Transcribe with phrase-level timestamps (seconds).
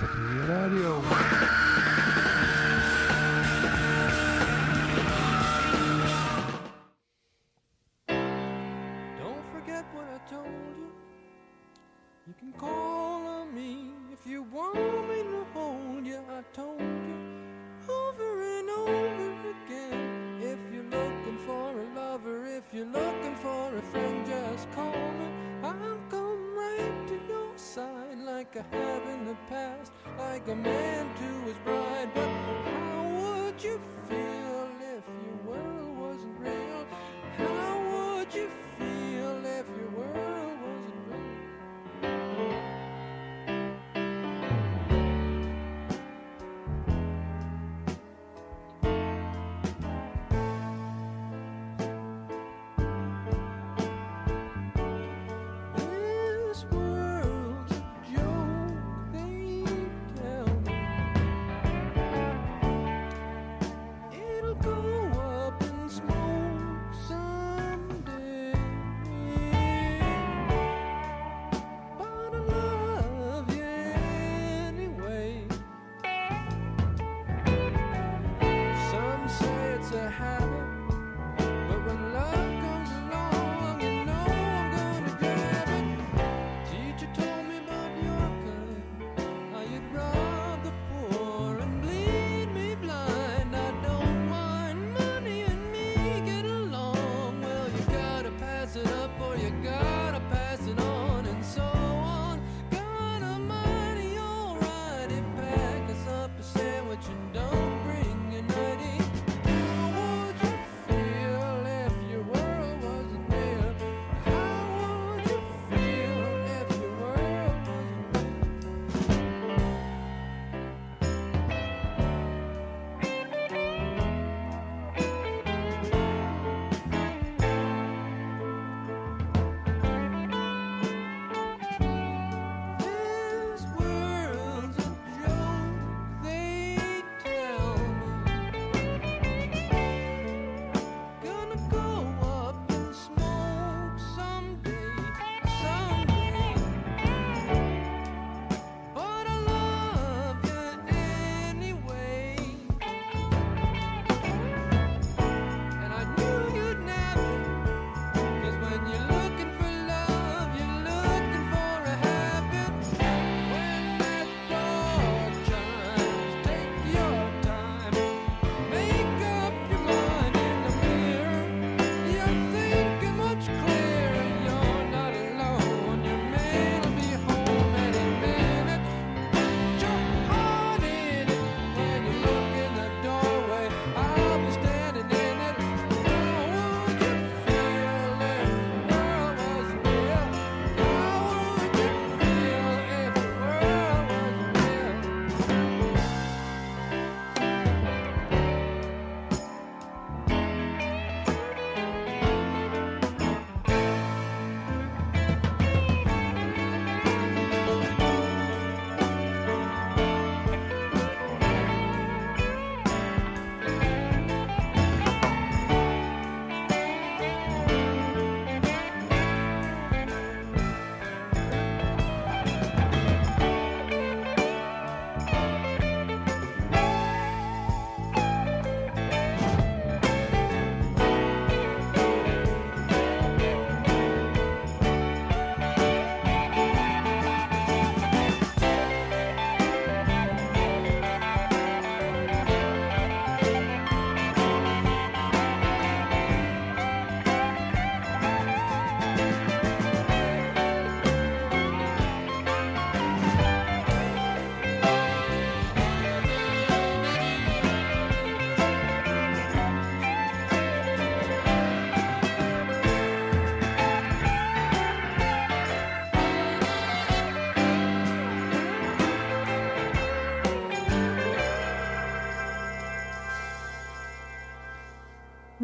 [0.00, 1.43] Capitan Radio.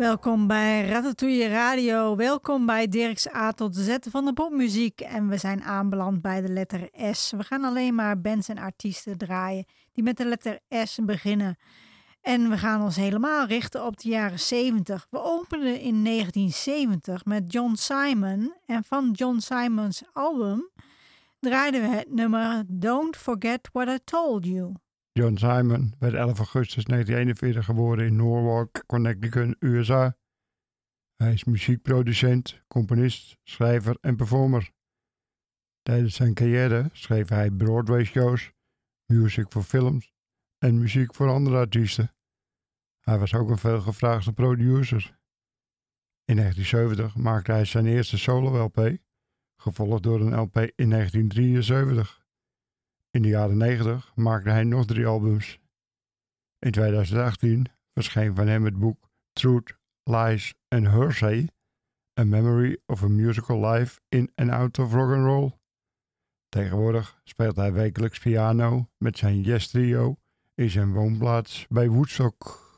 [0.00, 2.16] Welkom bij Ratatouille Radio.
[2.16, 5.00] Welkom bij Dirk's A tot Z van de popmuziek.
[5.00, 7.30] En we zijn aanbeland bij de letter S.
[7.30, 11.58] We gaan alleen maar bands en artiesten draaien die met de letter S beginnen.
[12.20, 15.06] En we gaan ons helemaal richten op de jaren 70.
[15.10, 18.54] We openden in 1970 met John Simon.
[18.66, 20.70] En van John Simons album
[21.40, 24.72] draaiden we het nummer Don't Forget What I Told You.
[25.12, 30.16] John Simon werd 11 augustus 1941 geboren in Norwalk, Connecticut, USA.
[31.16, 34.70] Hij is muziekproducent, componist, schrijver en performer.
[35.82, 38.52] Tijdens zijn carrière schreef hij Broadway-shows,
[39.06, 40.12] music voor films
[40.58, 42.14] en muziek voor andere artiesten.
[43.00, 45.18] Hij was ook een veelgevraagde producer.
[46.24, 48.98] In 1970 maakte hij zijn eerste solo-LP,
[49.56, 52.19] gevolgd door een LP in 1973.
[53.10, 55.58] In de jaren 90 maakte hij nog drie albums.
[56.58, 61.48] In 2018 verscheen van hem het boek Truth, Lies and Hearsay,
[62.20, 65.52] A Memory of a Musical Life in and Out of Rock and Roll.
[66.48, 70.16] Tegenwoordig speelt hij wekelijks piano met zijn Yes Trio
[70.54, 72.69] in zijn woonplaats bij Woodstock.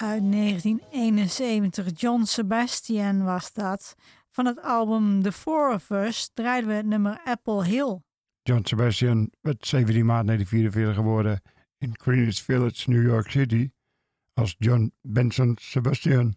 [0.00, 3.96] Uit 1971, John Sebastian was dat.
[4.30, 8.00] Van het album The Four of Us draaiden we het nummer Apple Hill.
[8.42, 11.40] John Sebastian werd 17 maart 1944 geboren
[11.78, 13.70] in Greenwich Village, New York City,
[14.32, 16.36] als John Benson Sebastian.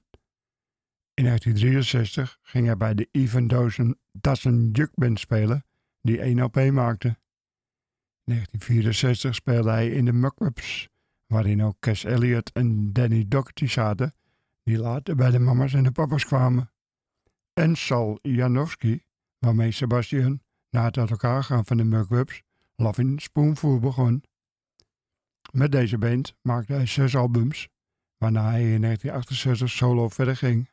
[1.13, 5.65] In 1963 ging hij bij de Even Dozen Dozen Juk Band spelen,
[6.01, 7.07] die één LP maakte.
[8.23, 10.89] In 1964 speelde hij in de Muckups,
[11.33, 14.13] waarin ook Cass Elliot en Danny Doherty zaten,
[14.63, 16.71] die later bij de mama's en de papa's kwamen.
[17.53, 19.03] En Sal Janowski,
[19.37, 22.41] waarmee Sebastian na het uit elkaar gaan van de Muckups
[22.75, 24.23] Lovin' Spoonful begon.
[25.51, 27.69] Met deze band maakte hij zes albums,
[28.17, 30.69] waarna hij in 1968 solo verder ging.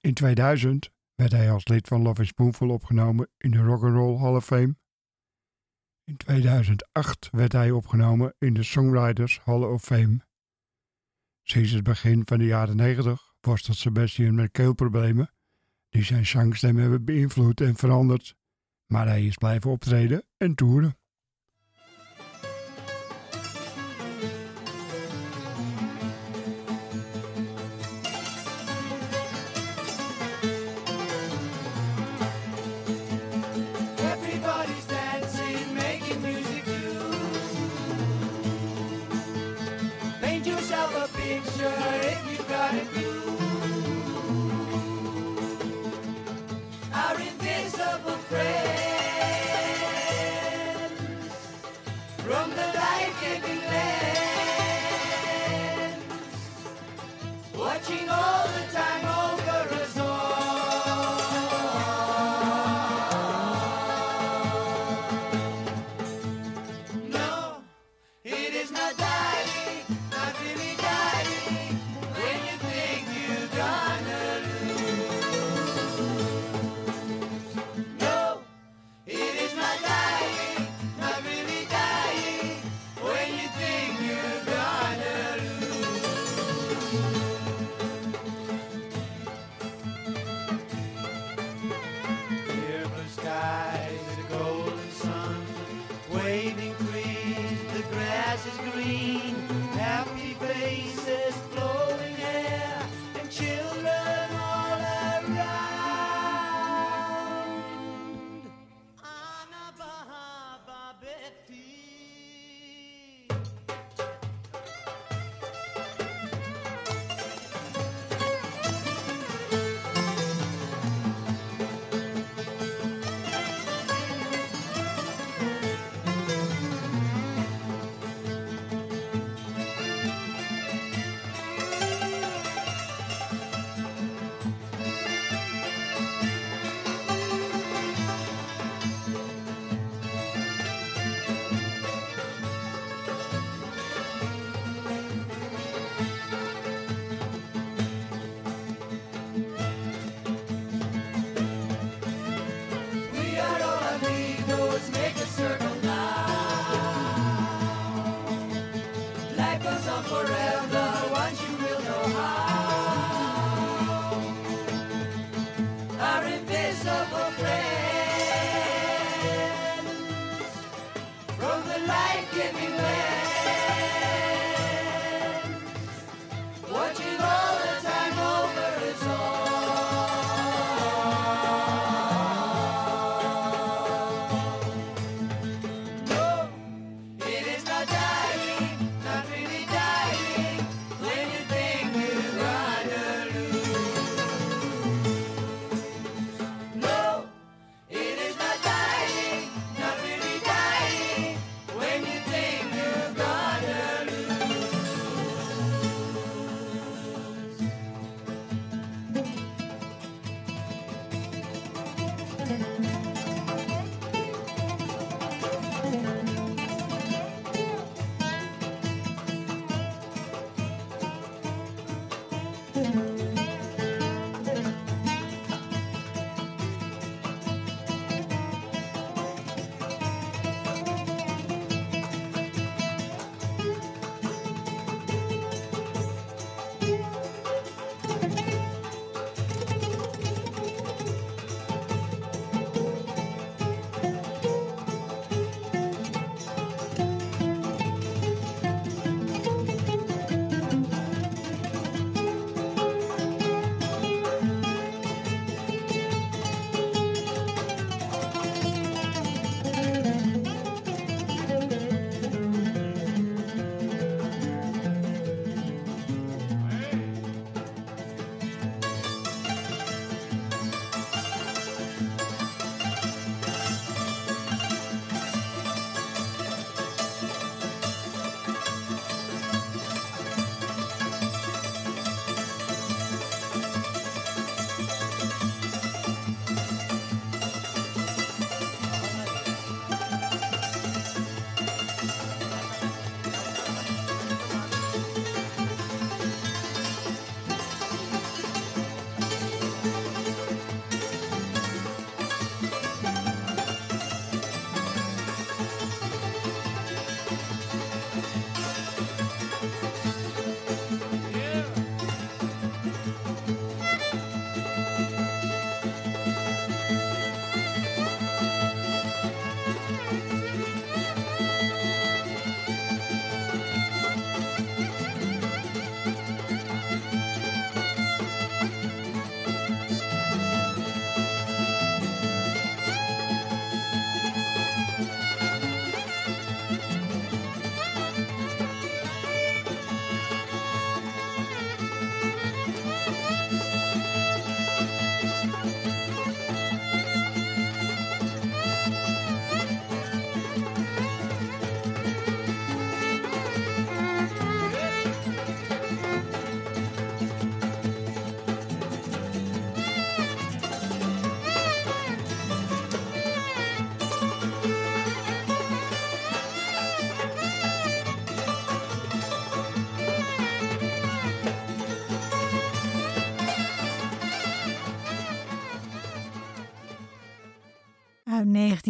[0.00, 4.44] In 2000 werd hij als lid van Lovin' Spoonful opgenomen in de Rock'n'Roll Hall of
[4.44, 4.76] Fame.
[6.04, 10.20] In 2008 werd hij opgenomen in de Songwriters Hall of Fame.
[11.42, 15.30] Sinds het begin van de jaren 90 worstelt Sebastian met keelproblemen
[15.90, 18.36] die zijn zangstem hebben beïnvloed en veranderd.
[18.86, 20.99] Maar hij is blijven optreden en toeren.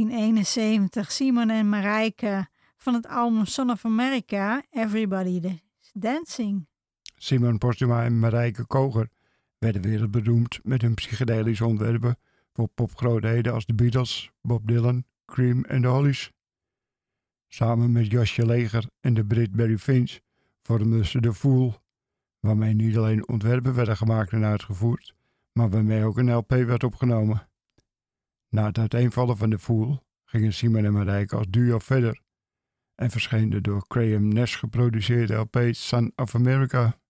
[0.08, 5.58] 1971, Simon en Marijke van het album Son of America, Everybody
[5.92, 6.66] Dancing.
[7.16, 9.08] Simon Postuma en Marijke Koger
[9.58, 12.18] werden wereldberoemd met hun psychedelische ontwerpen
[12.52, 16.32] voor popgrootheden als de Beatles, Bob Dylan, Cream en de Hollies.
[17.48, 20.18] Samen met Josje Leger en de Brit Barry Finch
[20.62, 21.74] vormden ze de Fool,
[22.40, 25.14] waarmee niet alleen ontwerpen werden gemaakt en uitgevoerd,
[25.52, 27.49] maar waarmee ook een LP werd opgenomen.
[28.54, 32.22] Na het uiteenvallen van de Fool gingen Simon en Marijke als duo verder
[32.94, 37.00] en verscheen de door Graham Nash geproduceerde LP Son of America.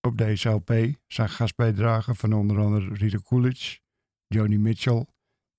[0.00, 0.70] Op deze LP
[1.06, 3.80] zijn gastbijdragen van onder andere Rita Coolidge,
[4.26, 5.06] Joni Mitchell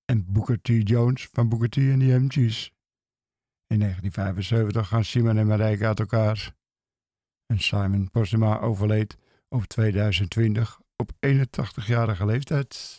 [0.05, 0.67] en Booker T.
[0.67, 2.71] Jones van Booker T en de MG's.
[3.67, 6.55] In 1975 gaan Simon en Marijke uit elkaar.
[7.45, 12.98] En Simon Postuma overleed op 2020 op 81-jarige leeftijd.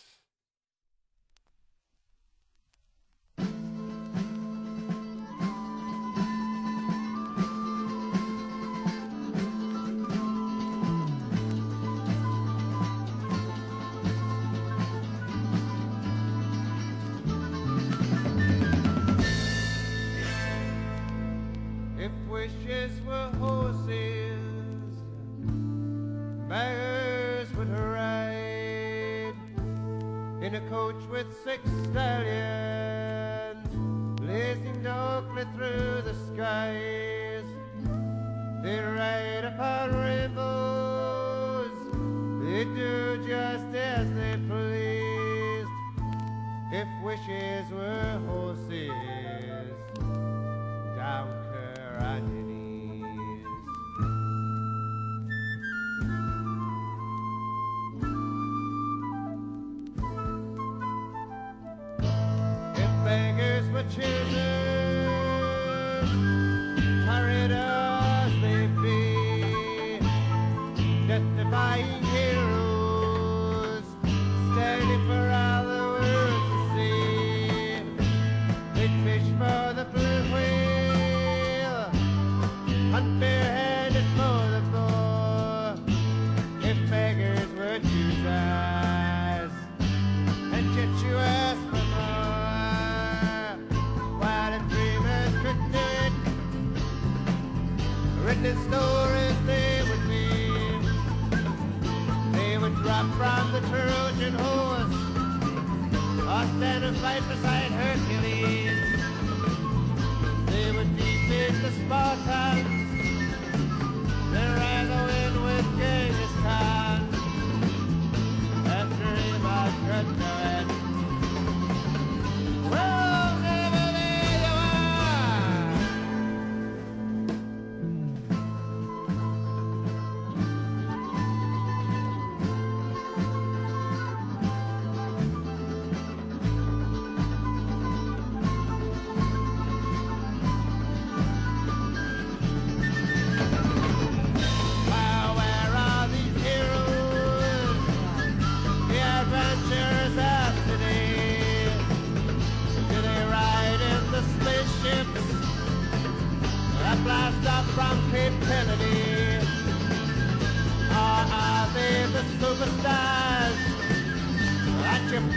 [30.71, 33.67] Coach with six stallions,
[34.15, 37.43] blazing darkly through the skies.
[38.63, 41.75] They ride upon rainbows,
[42.41, 45.67] they do just as they please.
[46.71, 48.91] If wishes were horses,
[50.95, 51.27] down
[51.99, 52.40] on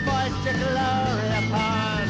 [0.05, 2.03] foist your glory upon?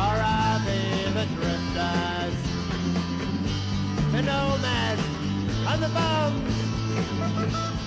[0.00, 2.50] Or are they the drifters?
[4.12, 5.02] the nomads
[5.68, 7.79] and the bums.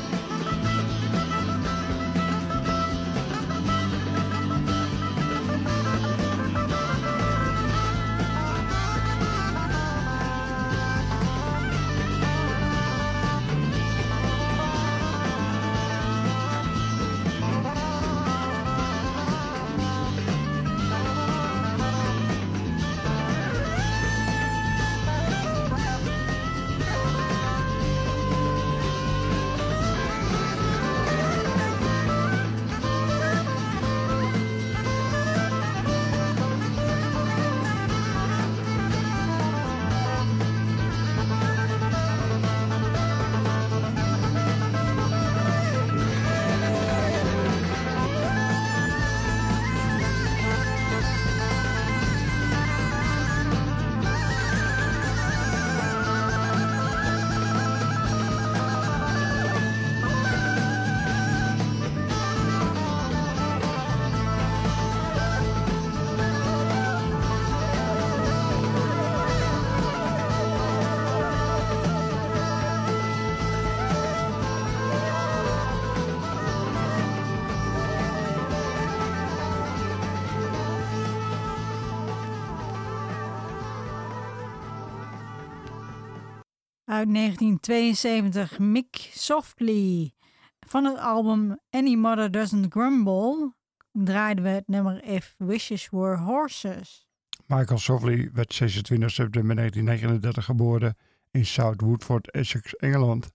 [87.04, 90.14] Uit 1972 Mick Softly.
[90.60, 93.54] Van het album Any Mother Doesn't Grumble
[93.92, 97.08] draaiden we het nummer If Wishes Were Horses.
[97.46, 100.98] Michael Softly werd 26 september 1939 geboren
[101.32, 103.32] in South Woodford, Essex, Engeland.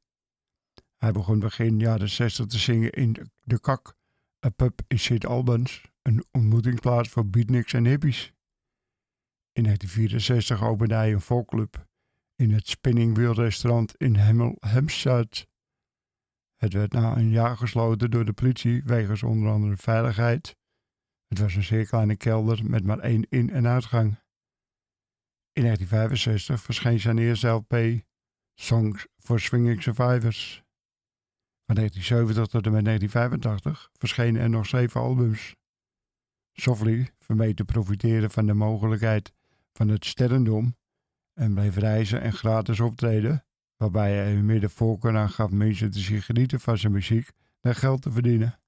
[0.96, 3.94] Hij begon begin jaren 60 te zingen in De Kak,
[4.40, 5.26] een pub in St.
[5.26, 8.32] Albans, een ontmoetingsplaats voor beatniks en hippies.
[9.52, 11.87] In 1964 opende hij een folkclub
[12.38, 15.46] in het Spinning Wheel restaurant in Hemel, Hampstead.
[16.56, 20.56] Het werd na een jaar gesloten door de politie wegens onder andere veiligheid.
[21.26, 24.08] Het was een zeer kleine kelder met maar één in- en uitgang.
[25.52, 27.76] In 1965 verscheen zijn eerste LP,
[28.54, 30.62] Songs for Swinging Survivors.
[31.64, 35.54] Van 1970 tot en met 1985 verschenen er nog zeven albums.
[36.52, 39.32] Softly vermeed te profiteren van de mogelijkheid
[39.72, 40.76] van het sterrendom
[41.38, 43.44] en bleef reizen en gratis optreden,
[43.76, 44.68] waarbij hij er meer de
[45.16, 48.60] aan gaf mensen te zien genieten van zijn muziek dan geld te verdienen.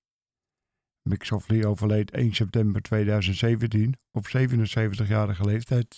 [1.03, 5.97] Mick Softly overleed 1 september 2017 op 77-jarige leeftijd.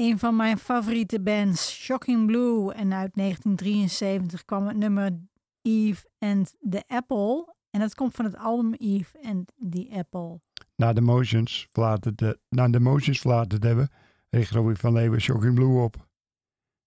[0.00, 2.72] Een van mijn favoriete bands, Shocking Blue.
[2.72, 5.20] En uit 1973 kwam het nummer
[5.62, 7.54] Eve and the Apple.
[7.70, 10.40] En dat komt van het album Eve and the Apple.
[10.76, 13.90] Na de Motions verlaten, de, na de Motions verlaten te hebben,
[14.30, 16.08] richt Robbie van Leeuwen Shocking Blue op.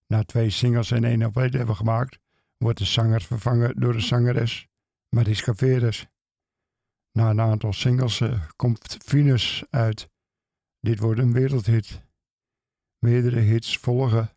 [0.06, 2.18] Na twee singles en één te hebben gemaakt,
[2.56, 4.66] wordt de zanger vervangen door de zangeres
[5.08, 6.06] Mariska Veres.
[7.12, 10.08] Na een aantal singles eh, komt Venus uit.
[10.80, 12.02] Dit wordt een wereldhit.
[13.04, 14.30] Meerdere hits volgen.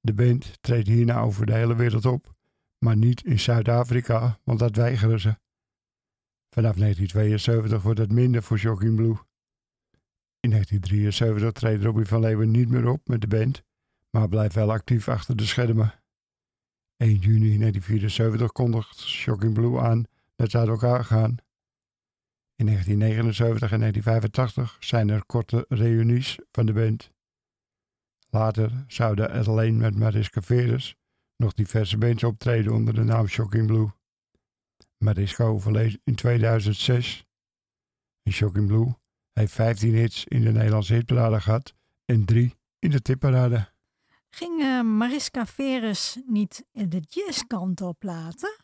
[0.00, 2.34] De band treedt hierna over de hele wereld op,
[2.78, 5.36] maar niet in Zuid-Afrika, want dat weigeren ze.
[6.50, 9.16] Vanaf 1972 wordt het minder voor Shocking Blue.
[10.40, 13.62] In 1973 treedt Robbie van Leeuwen niet meer op met de band,
[14.10, 15.94] maar blijft wel actief achter de schermen.
[16.96, 20.04] 1 juni 1974 kondigt Shocking Blue aan
[20.36, 21.36] dat ze uit elkaar gaan.
[22.56, 27.12] In 1979 en 1985 zijn er korte reunies van de band.
[28.34, 30.96] Later zouden er alleen met Mariska Veres
[31.36, 33.88] nog diverse bands optreden onder de naam Shocking Blue.
[34.98, 37.24] Mariska overleed in 2006.
[38.22, 38.94] En Shocking Blue
[39.32, 43.68] heeft 15 hits in de Nederlandse hitparade gehad en 3 in de tipparade.
[44.30, 48.56] Ging eh, Mariska Veres niet de jazzkant op laten?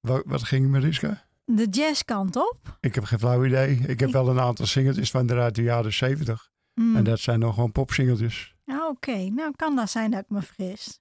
[0.00, 1.26] Wat, wat ging Mariska?
[1.44, 2.78] De jazzkant op?
[2.80, 3.76] Ik heb geen flauw idee.
[3.76, 6.50] Ik heb Ik- wel een aantal singeltjes van de uit de jaren 70.
[6.74, 6.96] Hmm.
[6.96, 8.56] En dat zijn nog gewoon popsingeltjes.
[8.88, 11.00] Oké, nou kan dat zijn dat ik me fris.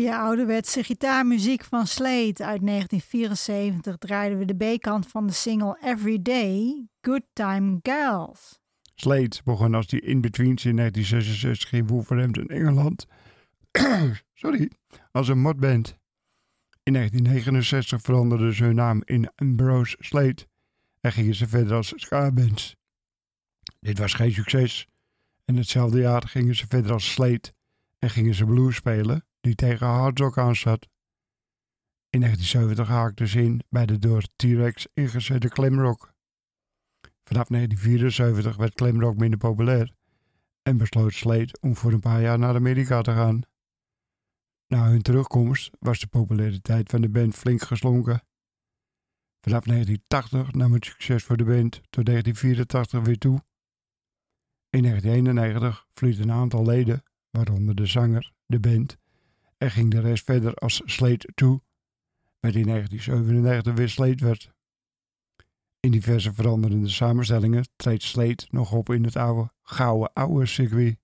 [0.00, 6.22] Goeie ouderwetse gitaarmuziek van Slade uit 1974 draaiden we de B-kant van de single Every
[6.22, 8.58] Day, Good Time Gals.
[8.94, 13.06] Slade begon als die in-betweens in 1966 in Wolverhampton, Engeland.
[14.34, 14.70] Sorry,
[15.12, 15.98] als een modband.
[16.82, 20.46] In 1969 veranderden ze hun naam in Ambrose Slade
[21.00, 22.76] en gingen ze verder als ska-bands.
[23.80, 24.88] Dit was geen succes
[25.44, 27.52] en hetzelfde jaar gingen ze verder als Slade
[27.98, 30.88] en gingen ze blues spelen die tegen hard rock aanzat.
[32.10, 36.12] In 1970 haakten ze in bij de door T-Rex ingezette glamrock.
[37.24, 39.92] Vanaf 1974 werd glamrock minder populair
[40.62, 43.42] en besloot Slade om voor een paar jaar naar Amerika te gaan.
[44.66, 48.22] Na hun terugkomst was de populariteit van de band flink geslonken.
[49.40, 53.42] Vanaf 1980 nam het succes voor de band tot 1984 weer toe.
[54.70, 58.96] In 1991 verliet een aantal leden, waaronder de zanger, de band,
[59.60, 61.60] en ging de rest verder als Slade toe,
[62.40, 64.50] wat in 1997 weer Slade werd.
[65.80, 70.98] In diverse veranderende samenstellingen treedt Slade nog op in het oude gouden oude circuit.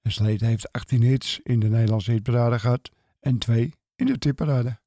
[0.00, 4.80] En Slade heeft 18 hits in de Nederlandse hitparade gehad en 2 in de tipparade.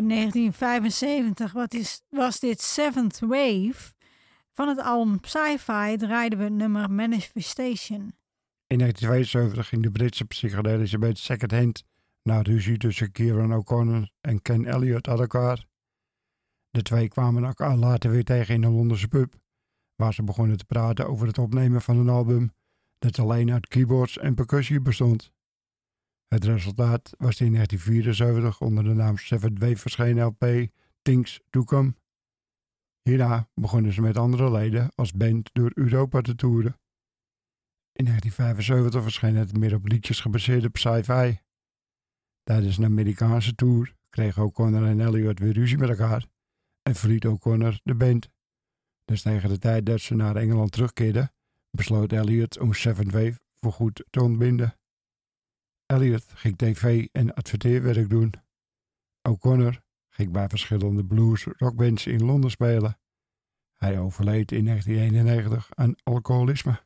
[0.00, 3.92] Uit 1975 wat is, was dit Seventh Wave.
[4.52, 8.12] Van het album Sci-Fi draaiden we het nummer Manifestation.
[8.66, 11.84] In 1972 ging de Britse psychedelische band Second Hand
[12.22, 15.66] na ruzie tussen Kieran O'Connor en Ken Elliott uit elkaar.
[16.70, 19.34] De twee kwamen elkaar later weer tegen in een Londense pub,
[19.96, 22.52] waar ze begonnen te praten over het opnemen van een album
[22.98, 25.32] dat alleen uit keyboards en percussie bestond.
[26.34, 30.70] Het resultaat was in 1974 onder de naam Seventh Wave verschenen LP
[31.02, 31.94] Things to Come.
[33.02, 36.78] Hierna begonnen ze met andere leden als band door Europa te toeren.
[37.92, 41.38] In 1975 verscheen het meer op liedjes gebaseerde Sci-Fi.
[42.42, 46.26] Tijdens een Amerikaanse tour kregen O'Connor en Elliot weer ruzie met elkaar
[46.82, 48.28] en verliet O'Connor de band.
[49.04, 51.32] Dus tegen de tijd dat ze naar Engeland terugkeerden,
[51.70, 54.79] besloot Elliot om Seventh Wave voorgoed te ontbinden.
[55.90, 58.32] Elliot ging tv- en adverteerwerk doen.
[59.22, 62.98] O'Connor ging bij verschillende blues rockbands in Londen spelen.
[63.74, 66.80] Hij overleed in 1991 aan alcoholisme.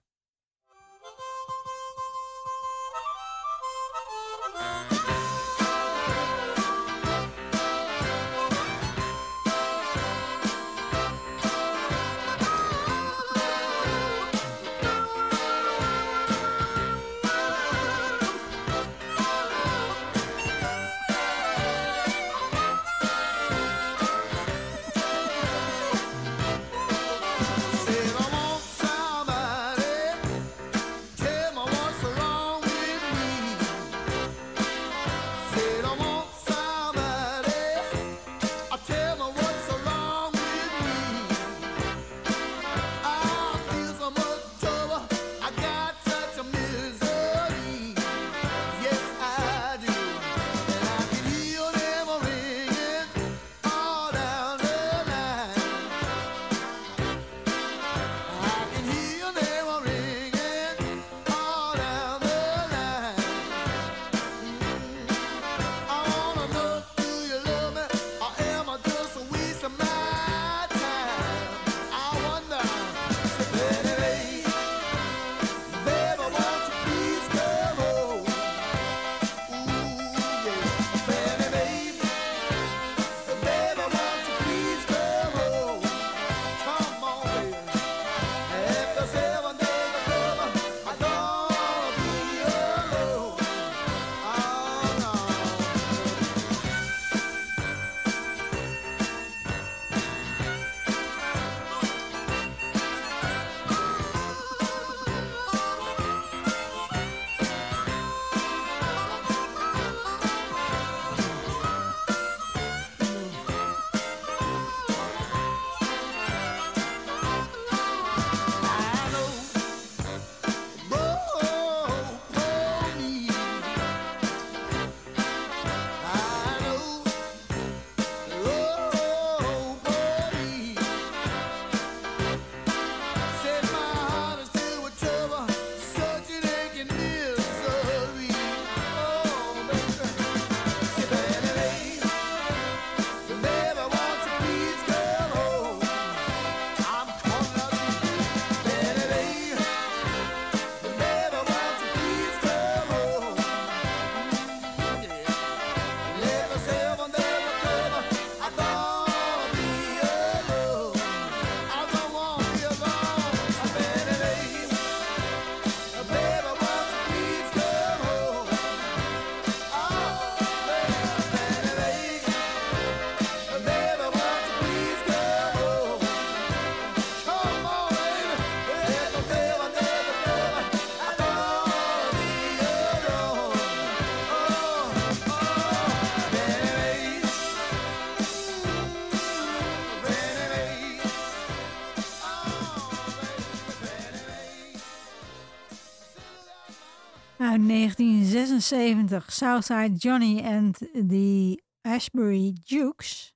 [198.70, 200.76] 1976, Southside Johnny and
[201.08, 203.34] the Ashbury Jukes.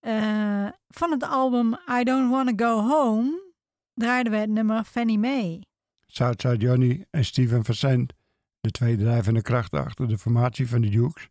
[0.00, 3.52] Eh, van het album I Don't Wanna Go Home
[3.94, 5.60] draaiden we het nummer Fannie Mae.
[6.06, 8.12] Southside Johnny en Steven Vincent,
[8.60, 11.28] de twee drijvende krachten achter de formatie van de Dukes,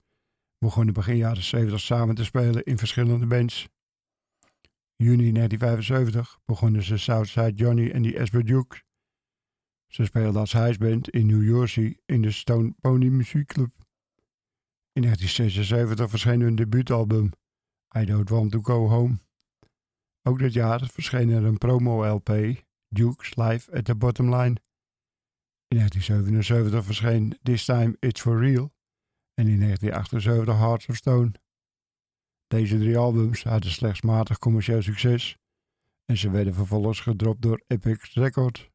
[0.58, 3.68] begonnen begin jaren 70 samen te spelen in verschillende bands.
[4.96, 8.84] Juni 1975 begonnen ze Southside Johnny en de Ashbury Dukes.
[9.90, 13.72] Ze speelden als huisband in New Jersey in de Stone Pony Muziekclub.
[14.92, 17.32] In 1976 verscheen hun debuutalbum
[17.98, 19.18] I Don't Want To Go Home.
[20.22, 22.30] Ook dat jaar verscheen er een promo-LP,
[22.88, 24.56] Dukes Live at the Bottom Line.
[25.68, 28.74] In 1977 verscheen This Time It's For Real
[29.34, 31.32] en in 1978 Hearts of Stone.
[32.48, 35.38] Deze drie albums hadden slechts matig commercieel succes
[36.06, 38.70] en ze werden vervolgens gedropt door Epic Records.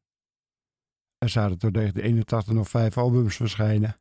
[1.25, 3.99] Er zouden tot 1981 nog vijf albums verschijnen.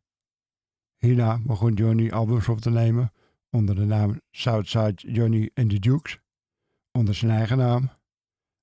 [0.97, 3.13] Hierna begon Johnny albums op te nemen
[3.51, 6.19] onder de naam Southside Johnny and the Dukes,
[6.93, 7.91] onder zijn eigen naam,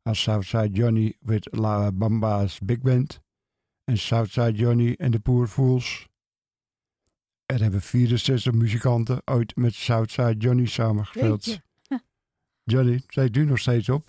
[0.02, 3.22] als Southside Johnny with La Bamba's Big Band
[3.84, 6.08] en Southside Johnny and the Poor Fools.
[7.46, 11.60] Er hebben 64 muzikanten ooit met Southside Johnny samengespeeld.
[12.64, 14.06] Johnny treedt nu nog steeds op.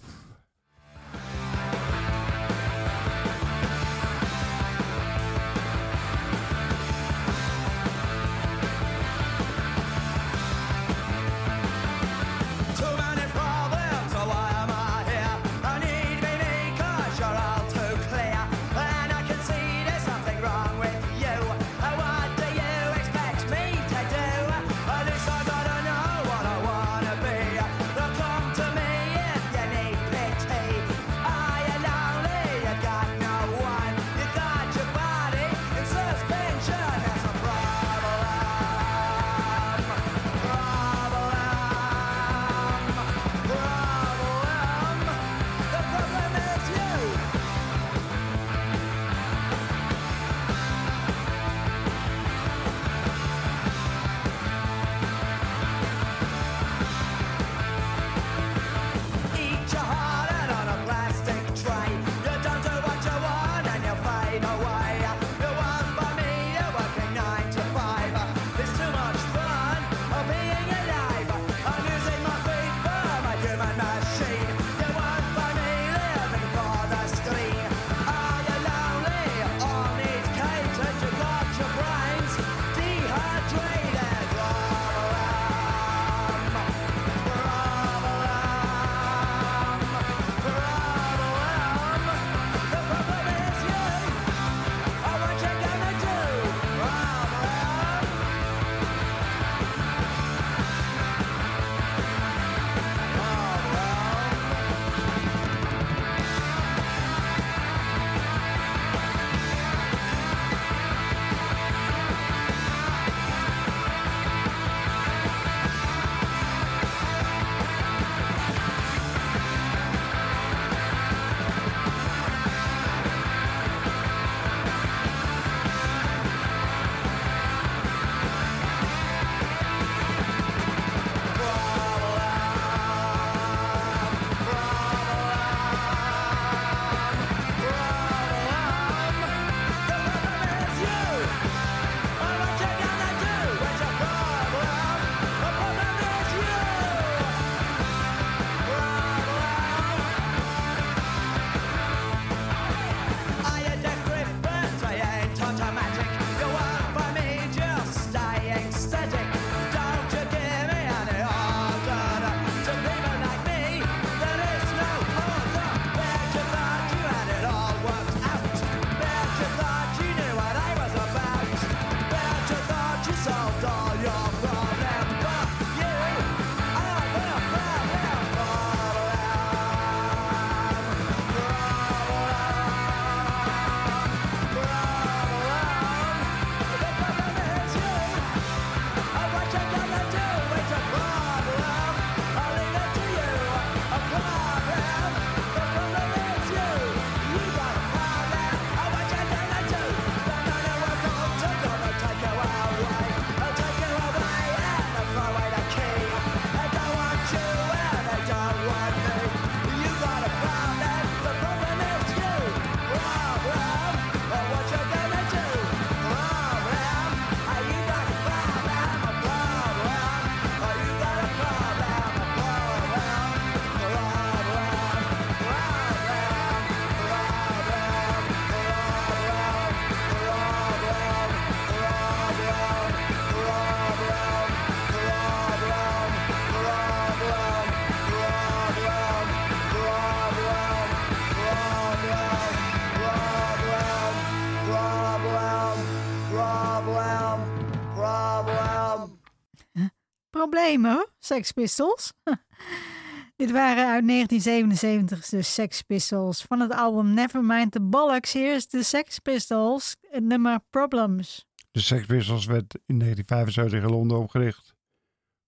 [250.53, 252.13] problemen, hoor, Sex Pistols.
[253.37, 256.43] Dit waren uit 1977 de Sex Pistols.
[256.43, 258.33] Van het album Nevermind the Bollocks.
[258.33, 261.47] Hier is de Sex Pistols, nummer Problems.
[261.71, 264.75] De Sex Pistols werd in 1975 in Londen opgericht.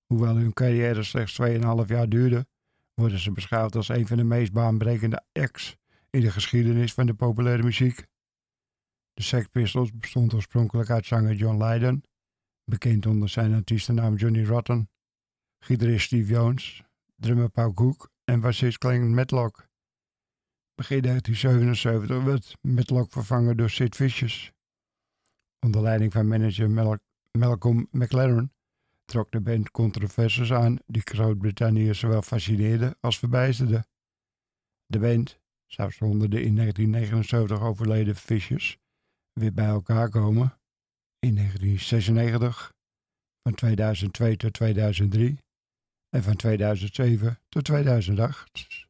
[0.07, 1.49] Hoewel hun carrière slechts 2,5
[1.87, 2.47] jaar duurde,
[2.95, 5.77] worden ze beschouwd als een van de meest baanbrekende acts
[6.11, 8.07] in de geschiedenis van de populaire muziek.
[9.13, 12.05] De Sex Pistols bestond oorspronkelijk uit zanger John Lydon,
[12.65, 14.91] bekend onder zijn artiestennaam Johnny Rotten,
[15.59, 16.83] gitarist Steve Jones,
[17.17, 19.69] drummer Paul Cook en bassist Glenn Matlock.
[20.75, 24.53] Begin 1977 werd Matlock vervangen door Sid Vicious.
[25.61, 26.99] Onder leiding van manager Mal-
[27.31, 28.53] Malcolm McLaren
[29.05, 33.87] trok de band controversies aan die Groot-Brittannië zowel fascineerden als verbijsterden.
[34.87, 38.79] De band zou zonder de in 1979 overleden Vicious
[39.33, 40.59] weer bij elkaar komen
[41.25, 42.73] in 1996,
[43.43, 45.39] van 2002 tot 2003
[46.11, 48.84] en van 2007 tot 2008.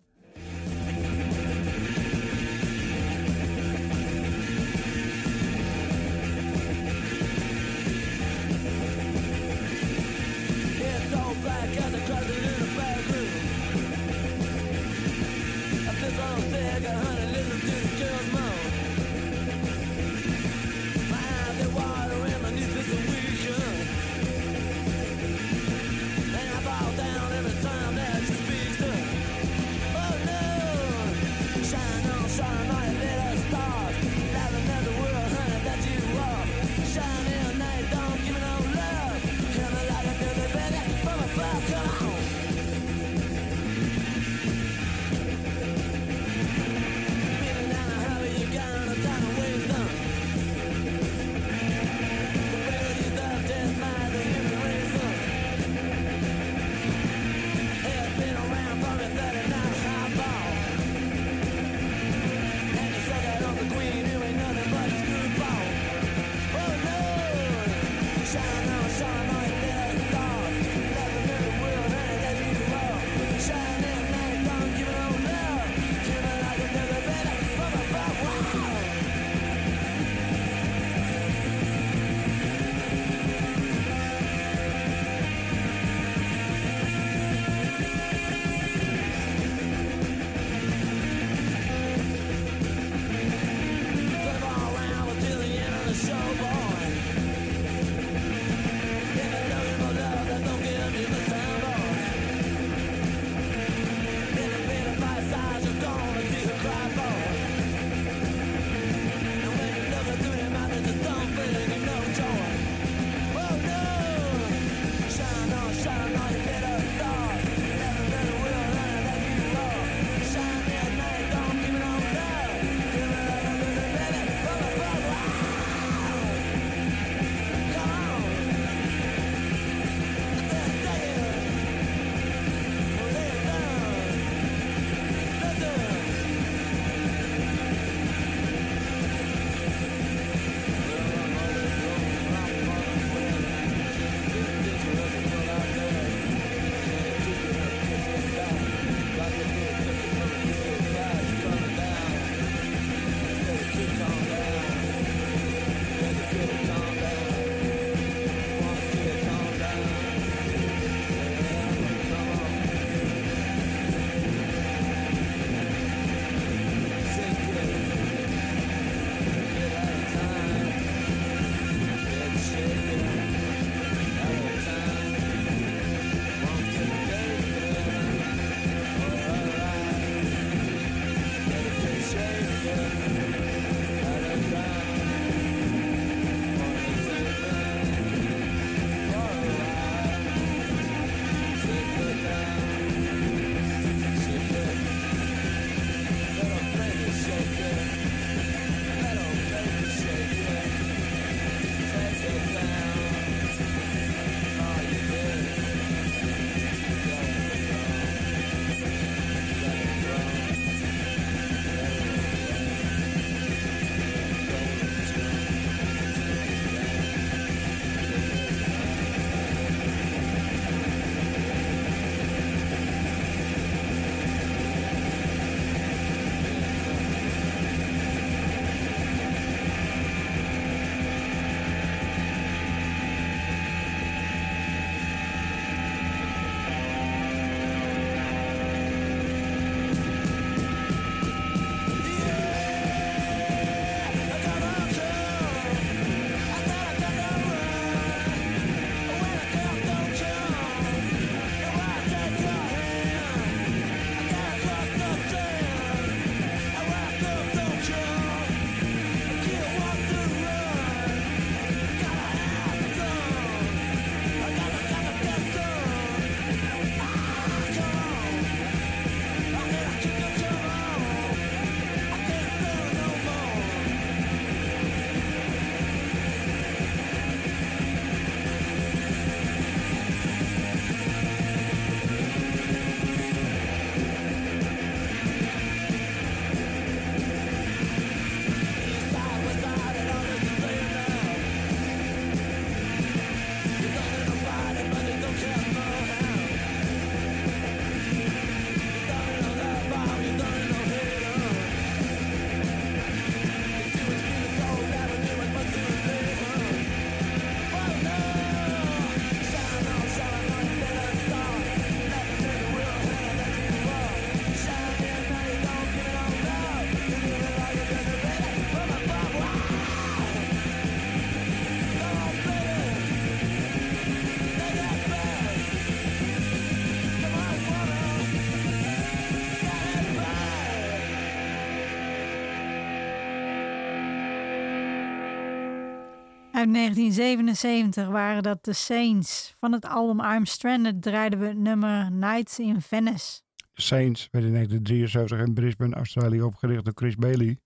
[336.75, 339.55] 1977 waren dat de Saints.
[339.57, 343.43] Van het album I'm Stranded draaiden we nummer Nights in Venice.
[343.75, 347.59] Saints werden in 1973 in Brisbane, Australië opgericht door Chris Bailey,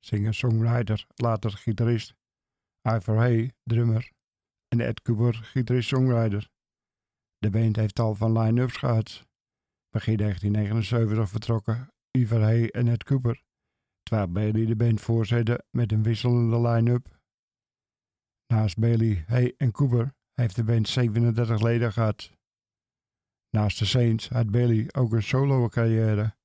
[0.00, 2.14] singer-songwriter, later gitarist,
[2.82, 4.10] Ivor Hay, drummer,
[4.68, 6.48] en Ed Cooper, gitarist-songwriter.
[7.38, 9.26] De band heeft tal van line-ups gehad.
[9.90, 13.42] Begin 1979 vertrokken Ivor Hay en Ed Cooper,
[14.02, 17.17] terwijl Bailey de band voorzette met een wisselende line-up.
[18.48, 22.30] Naast Bailey, Hay en Cooper heeft de band 37 leden gehad.
[23.50, 26.36] Naast de Saints had Bailey ook een solo-carrière.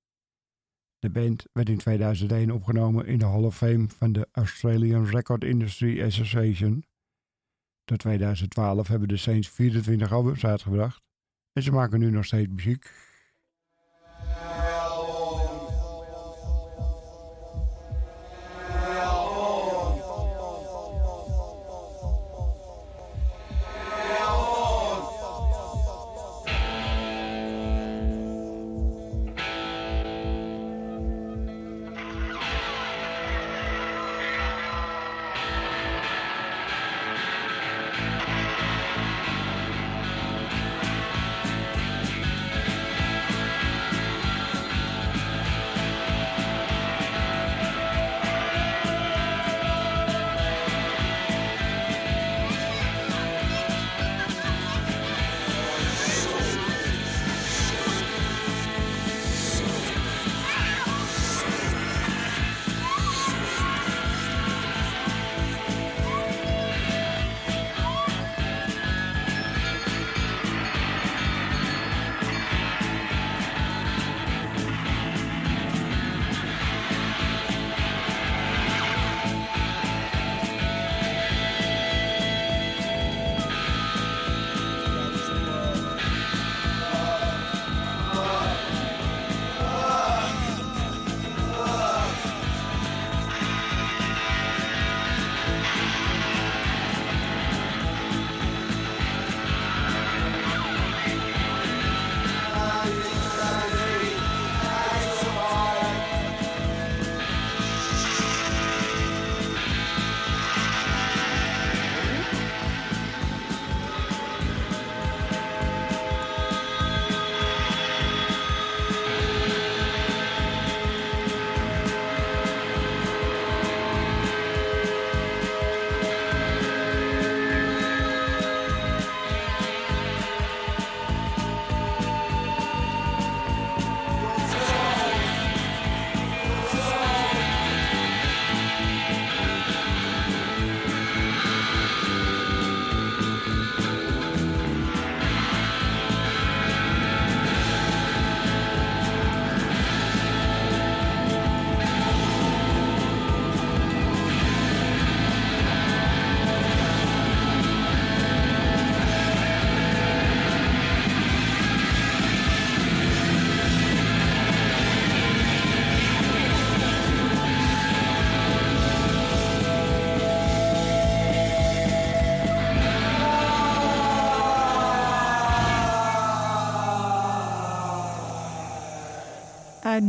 [0.99, 5.43] De band werd in 2001 opgenomen in de Hall of Fame van de Australian Record
[5.43, 6.85] Industry Association.
[7.83, 11.01] Tot 2012 hebben de Saints 24 albums uitgebracht
[11.53, 12.91] en ze maken nu nog steeds muziek.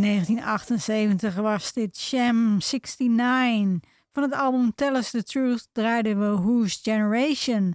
[0.05, 3.81] 1978 was dit Sham 69.
[4.13, 7.75] Van het album Tell Us The Truth draaiden we Whose Generation.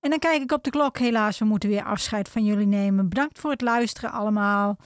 [0.00, 0.98] En dan kijk ik op de klok.
[0.98, 3.08] Helaas, we moeten weer afscheid van jullie nemen.
[3.08, 4.78] Bedankt voor het luisteren allemaal.